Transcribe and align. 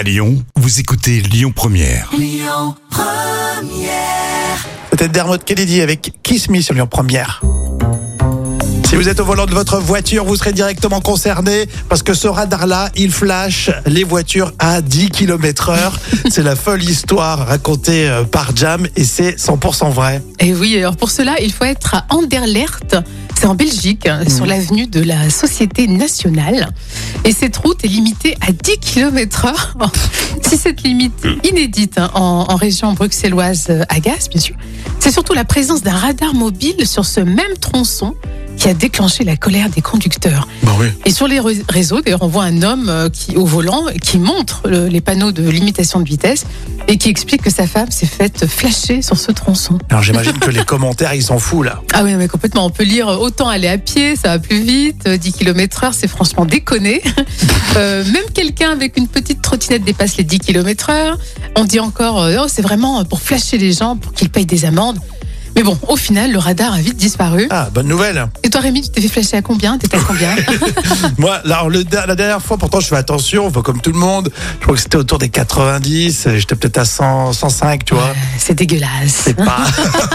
À 0.00 0.02
Lyon, 0.02 0.42
vous 0.56 0.80
écoutez 0.80 1.20
Lyon 1.20 1.52
Première. 1.54 2.10
C'était 4.90 5.08
Dermot 5.10 5.36
Kennedy 5.36 5.82
avec 5.82 6.14
Kiss 6.22 6.48
Me 6.48 6.62
sur 6.62 6.72
Lyon 6.72 6.86
Première. 6.86 7.42
Si 8.88 8.96
vous 8.96 9.10
êtes 9.10 9.20
au 9.20 9.26
volant 9.26 9.44
de 9.44 9.52
votre 9.52 9.78
voiture, 9.78 10.24
vous 10.24 10.36
serez 10.36 10.54
directement 10.54 11.02
concerné 11.02 11.68
parce 11.90 12.02
que 12.02 12.14
ce 12.14 12.28
radar-là, 12.28 12.88
il 12.96 13.12
flash 13.12 13.70
les 13.84 14.04
voitures 14.04 14.52
à 14.58 14.80
10 14.80 15.10
km 15.10 15.68
heure. 15.68 15.98
C'est 16.30 16.42
la 16.42 16.56
folle 16.56 16.82
histoire 16.82 17.46
racontée 17.46 18.08
euh, 18.08 18.24
par 18.24 18.56
Jam 18.56 18.86
et 18.96 19.04
c'est 19.04 19.38
100% 19.38 19.92
vrai. 19.92 20.22
Et 20.38 20.54
oui, 20.54 20.78
alors 20.78 20.96
pour 20.96 21.10
cela, 21.10 21.38
il 21.42 21.52
faut 21.52 21.64
être 21.64 21.94
à 21.94 22.06
Anderlecht. 22.08 22.96
C'est 23.40 23.46
en 23.46 23.54
Belgique, 23.54 24.06
hein, 24.06 24.28
sur 24.28 24.44
l'avenue 24.44 24.86
de 24.86 25.00
la 25.00 25.30
Société 25.30 25.86
Nationale. 25.86 26.68
Et 27.24 27.32
cette 27.32 27.56
route 27.56 27.82
est 27.82 27.88
limitée 27.88 28.36
à 28.46 28.52
10 28.52 28.78
km 28.80 29.46
heure. 29.46 29.76
Si 30.42 30.58
cette 30.58 30.82
limite 30.82 31.26
inédite 31.48 31.96
hein, 31.96 32.10
en, 32.12 32.46
en 32.48 32.56
région 32.56 32.92
bruxelloise 32.92 33.68
euh, 33.70 33.84
agace, 33.88 34.28
bien 34.28 34.40
sûr, 34.40 34.56
c'est 34.98 35.10
surtout 35.10 35.32
la 35.32 35.44
présence 35.44 35.80
d'un 35.80 35.94
radar 35.94 36.34
mobile 36.34 36.86
sur 36.86 37.06
ce 37.06 37.20
même 37.20 37.56
tronçon 37.60 38.14
qui 38.60 38.68
a 38.68 38.74
déclenché 38.74 39.24
la 39.24 39.36
colère 39.36 39.70
des 39.70 39.80
conducteurs. 39.80 40.46
Bah 40.62 40.72
oui. 40.78 40.88
Et 41.06 41.10
sur 41.10 41.26
les 41.26 41.40
réseaux, 41.68 42.02
d'ailleurs, 42.02 42.22
on 42.22 42.28
voit 42.28 42.44
un 42.44 42.62
homme 42.62 42.90
euh, 42.90 43.08
qui, 43.08 43.34
au 43.36 43.46
volant 43.46 43.86
qui 44.02 44.18
montre 44.18 44.60
le- 44.68 44.86
les 44.86 45.00
panneaux 45.00 45.32
de 45.32 45.48
limitation 45.48 45.98
de 46.00 46.04
vitesse 46.06 46.44
et 46.86 46.98
qui 46.98 47.08
explique 47.08 47.40
que 47.40 47.48
sa 47.50 47.66
femme 47.66 47.90
s'est 47.90 48.04
faite 48.04 48.46
flasher 48.46 49.00
sur 49.00 49.16
ce 49.16 49.32
tronçon. 49.32 49.78
Alors 49.88 50.02
j'imagine 50.02 50.38
que 50.38 50.50
les 50.50 50.62
commentaires, 50.66 51.14
ils 51.14 51.22
s'en 51.22 51.38
foutent 51.38 51.64
là. 51.66 51.80
Ah 51.94 52.02
oui, 52.04 52.14
mais 52.16 52.28
complètement. 52.28 52.66
On 52.66 52.70
peut 52.70 52.84
lire 52.84 53.08
euh, 53.08 53.16
autant 53.16 53.48
aller 53.48 53.66
à 53.68 53.78
pied, 53.78 54.14
ça 54.14 54.28
va 54.28 54.38
plus 54.38 54.60
vite. 54.62 55.04
euh, 55.06 55.16
10 55.16 55.32
km 55.32 55.84
heure, 55.84 55.94
c'est 55.94 56.08
franchement 56.08 56.44
déconné. 56.44 57.02
Euh, 57.76 58.04
même 58.04 58.24
quelqu'un 58.34 58.70
avec 58.70 58.96
une 58.96 59.06
petite 59.06 59.42
trottinette 59.42 59.84
dépasse 59.84 60.16
les 60.16 60.24
10 60.24 60.40
km 60.40 60.90
heure. 60.90 61.18
On 61.56 61.64
dit 61.64 61.78
encore, 61.78 62.20
euh, 62.20 62.38
oh, 62.42 62.46
c'est 62.48 62.62
vraiment 62.62 63.04
pour 63.04 63.20
flasher 63.22 63.58
les 63.58 63.70
gens 63.72 63.96
pour 63.96 64.12
qu'ils 64.12 64.28
payent 64.28 64.44
des 64.44 64.64
amendes. 64.64 64.98
Mais 65.60 65.64
bon, 65.64 65.78
au 65.88 65.96
final, 65.96 66.32
le 66.32 66.38
radar 66.38 66.72
a 66.72 66.78
vite 66.78 66.96
disparu. 66.96 67.46
Ah, 67.50 67.68
bonne 67.70 67.86
nouvelle. 67.86 68.26
Et 68.42 68.48
toi, 68.48 68.62
Rémi, 68.62 68.80
tu 68.80 68.88
t'es 68.88 69.02
fait 69.02 69.08
flasher 69.08 69.36
à 69.36 69.42
combien? 69.42 69.76
T'étais 69.76 69.98
à 69.98 70.00
combien? 70.00 70.34
Moi, 71.18 71.38
alors, 71.44 71.68
le, 71.68 71.84
la 72.06 72.14
dernière 72.14 72.40
fois, 72.40 72.56
pourtant, 72.56 72.80
je 72.80 72.86
fais 72.86 72.96
attention, 72.96 73.50
comme 73.52 73.82
tout 73.82 73.92
le 73.92 73.98
monde. 73.98 74.30
Je 74.58 74.62
crois 74.62 74.74
que 74.74 74.80
c'était 74.80 74.96
autour 74.96 75.18
des 75.18 75.28
90. 75.28 76.28
J'étais 76.36 76.54
peut-être 76.54 76.78
à 76.78 76.86
100, 76.86 77.34
105, 77.34 77.84
tu 77.84 77.92
vois. 77.92 78.08
C'est 78.38 78.54
dégueulasse. 78.54 78.88
C'est 79.08 79.34
pas. 79.34 79.58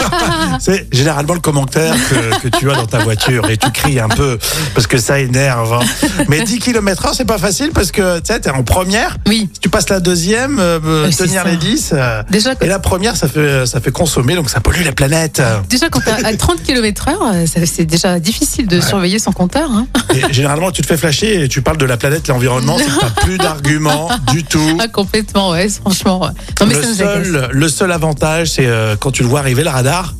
c'est 0.60 0.88
généralement 0.94 1.34
le 1.34 1.40
commentaire 1.40 1.94
que, 2.08 2.48
que 2.48 2.56
tu 2.56 2.70
as 2.70 2.74
dans 2.76 2.86
ta 2.86 3.00
voiture 3.00 3.50
et 3.50 3.58
tu 3.58 3.70
cries 3.70 4.00
un 4.00 4.08
peu 4.08 4.38
parce 4.74 4.86
que 4.86 4.96
ça 4.96 5.18
énerve. 5.20 5.74
hein. 5.74 6.08
Mais 6.28 6.40
10 6.42 6.58
km 6.58 7.04
heure, 7.04 7.14
c'est 7.14 7.26
pas 7.26 7.36
facile 7.36 7.70
parce 7.74 7.92
que 7.92 8.16
tu 8.20 8.32
sais, 8.32 8.40
t'es 8.40 8.48
en 8.50 8.62
première. 8.62 9.18
Oui. 9.26 9.50
Si 9.52 9.60
tu 9.60 9.68
passes 9.68 9.90
la 9.90 10.00
deuxième, 10.00 10.58
euh, 10.58 10.78
euh, 10.86 11.10
tenir 11.10 11.44
les 11.44 11.56
10. 11.58 11.90
euh, 11.92 12.22
Déjà, 12.30 12.52
et 12.62 12.66
la 12.66 12.78
première, 12.78 13.14
ça 13.16 13.28
fait, 13.28 13.66
ça 13.66 13.80
fait 13.82 13.92
consommer, 13.92 14.36
donc 14.36 14.48
ça 14.48 14.60
pollue 14.60 14.84
la 14.84 14.92
planète. 14.92 15.33
Déjà, 15.68 15.88
quand 15.88 16.00
t'es 16.00 16.10
à 16.24 16.36
30 16.36 16.62
km 16.62 17.08
heure, 17.08 17.32
ça- 17.46 17.64
c'est 17.66 17.84
déjà 17.84 18.18
difficile 18.20 18.66
de 18.66 18.80
surveiller 18.80 19.18
son 19.18 19.32
compteur. 19.32 19.70
hein. 19.70 19.86
Et 20.14 20.32
généralement, 20.32 20.70
tu 20.70 20.82
te 20.82 20.86
fais 20.86 20.96
flasher 20.96 21.42
et 21.44 21.48
tu 21.48 21.62
parles 21.62 21.78
de 21.78 21.84
la 21.86 21.96
planète, 21.96 22.28
l'environnement, 22.28 22.76
t'as 23.00 23.10
plus 23.22 23.38
d'arguments 23.38 24.08
du 24.32 24.44
tout. 24.44 24.78
Ah, 24.80 24.88
complètement, 24.88 25.50
ouais, 25.50 25.68
franchement. 25.68 26.20
ouais. 26.22 26.28
Non, 26.60 26.66
mais 26.66 26.74
le, 26.74 26.82
seul, 26.94 27.48
le 27.52 27.68
seul 27.68 27.92
avantage, 27.92 28.50
c'est 28.52 28.66
euh, 28.66 28.96
quand 28.98 29.10
tu 29.10 29.22
le 29.22 29.28
vois 29.28 29.40
arriver, 29.40 29.64
le 29.64 29.70
radar. 29.70 30.14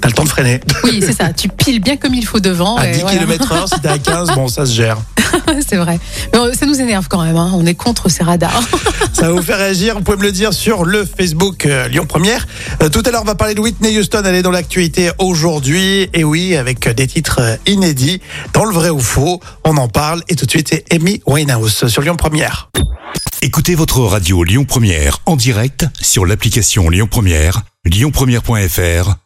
T'as 0.00 0.08
le 0.08 0.14
temps 0.14 0.24
de 0.24 0.28
freiner. 0.28 0.60
Oui, 0.84 1.00
c'est 1.04 1.12
ça. 1.12 1.32
Tu 1.32 1.48
piles 1.48 1.80
bien 1.80 1.96
comme 1.96 2.14
il 2.14 2.24
faut 2.26 2.40
devant. 2.40 2.76
À 2.76 2.88
et 2.88 2.92
10 2.92 3.00
voilà. 3.00 3.18
km 3.18 3.52
heure, 3.52 3.68
si 3.68 3.80
t'es 3.80 3.88
à 3.88 3.98
15, 3.98 4.30
bon, 4.34 4.48
ça 4.48 4.66
se 4.66 4.72
gère. 4.74 4.98
c'est 5.68 5.76
vrai. 5.76 5.98
Mais 6.32 6.38
euh, 6.38 6.52
ça 6.54 6.66
nous 6.66 6.80
énerve 6.80 7.08
quand 7.08 7.22
même. 7.22 7.36
hein. 7.36 7.50
On 7.54 7.66
est 7.66 7.74
contre 7.74 8.08
ces 8.08 8.22
radars. 8.22 8.62
Ça 9.12 9.22
va 9.22 9.32
vous 9.32 9.42
faire 9.42 9.56
réagir. 9.58 9.94
Vous 9.96 10.02
pouvez 10.02 10.18
me 10.18 10.22
le 10.24 10.32
dire 10.32 10.52
sur 10.52 10.84
le 10.84 11.04
Facebook 11.06 11.64
euh, 11.64 11.88
Lyon 11.88 12.04
Première. 12.06 12.46
Euh, 12.82 12.88
tout 12.90 13.02
à 13.06 13.10
l'heure, 13.10 13.22
on 13.22 13.26
va 13.26 13.34
parler 13.34 13.54
de 13.54 13.60
Whitney 13.60 13.98
Houston. 13.98 14.22
Elle 14.24 14.34
est 14.34 14.42
dans 14.42 14.50
l'actualité 14.50 15.10
aujourd'hui. 15.18 16.08
Et 16.12 16.22
oui, 16.22 16.54
avec 16.54 16.86
des 16.94 17.06
titres 17.06 17.40
inédits. 17.66 18.20
Dans 18.52 18.64
le 18.66 18.72
vrai 18.74 18.90
ou 18.90 19.00
faux, 19.00 19.40
on 19.64 19.76
en 19.78 19.88
parle. 19.88 20.22
Et 20.28 20.36
tout 20.36 20.44
de 20.46 20.50
suite, 20.50 20.68
c'est 20.70 20.84
Amy 20.94 21.22
Winehouse 21.26 21.86
sur 21.88 22.02
Lyon 22.02 22.16
Première. 22.16 22.70
Écoutez 23.42 23.74
votre 23.74 24.00
radio 24.00 24.44
Lyon 24.44 24.64
Première 24.64 25.18
en 25.26 25.36
direct 25.36 25.86
sur 26.00 26.26
l'application 26.26 26.88
Lyon 26.90 27.08
Première, 27.10 27.62
lyonpremière.fr 27.84 29.25